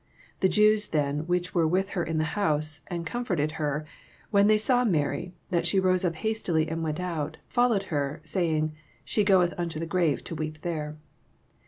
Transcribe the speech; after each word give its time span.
31 0.37 0.37
The 0.39 0.49
Jews 0.49 0.87
then 0.87 1.19
which 1.27 1.53
were 1.53 1.67
with 1.67 1.89
her 1.89 2.03
in 2.03 2.17
the 2.17 2.23
house, 2.33 2.81
and 2.87 3.05
comforted 3.05 3.51
her, 3.61 3.85
when 4.31 4.47
they 4.47 4.57
saw 4.57 4.83
Mary, 4.83 5.35
that 5.51 5.67
she 5.67 5.79
rose 5.79 6.03
up 6.03 6.15
hastily 6.15 6.67
and 6.67 6.81
went 6.81 6.99
out, 6.99 7.37
followed 7.47 7.83
her, 7.93 8.19
say 8.25 8.49
ing. 8.55 8.73
She 9.05 9.23
goeth 9.23 9.53
unto 9.59 9.79
the 9.79 9.85
grave 9.85 10.23
to 10.23 10.33
weep 10.33 10.61
there. 10.61 10.97